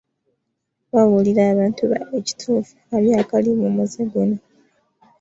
Babuulira 0.93 1.41
abantu 1.53 1.81
baabwe 1.91 2.15
ekituufu 2.21 2.71
ku 2.77 2.83
kabi 2.89 3.09
akali 3.21 3.49
mu 3.59 3.67
muze 3.75 4.01
guno. 4.11 4.37